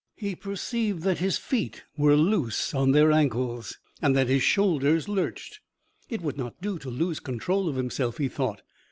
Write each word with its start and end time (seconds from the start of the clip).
He 0.15 0.35
perceived 0.35 1.03
that 1.03 1.19
his 1.19 1.37
feet 1.37 1.83
were 1.95 2.15
loose 2.15 2.73
on 2.73 2.91
their 2.91 3.11
ankles 3.11 3.77
and 4.01 4.15
that 4.15 4.29
his 4.29 4.41
shoulders 4.41 5.07
lurched. 5.07 5.59
It 6.09 6.21
would 6.21 6.39
not 6.39 6.59
do 6.59 6.79
to 6.79 6.89
lose 6.89 7.19
control 7.19 7.69
of 7.69 7.75
himself, 7.75 8.17
he 8.17 8.27
thought. 8.27 8.63